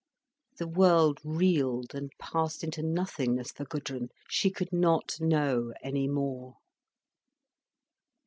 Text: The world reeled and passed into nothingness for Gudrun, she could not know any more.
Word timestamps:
The 0.57 0.67
world 0.67 1.19
reeled 1.23 1.93
and 1.93 2.09
passed 2.19 2.63
into 2.63 2.81
nothingness 2.81 3.51
for 3.51 3.65
Gudrun, 3.65 4.09
she 4.27 4.49
could 4.49 4.73
not 4.73 5.19
know 5.21 5.73
any 5.83 6.07
more. 6.07 6.55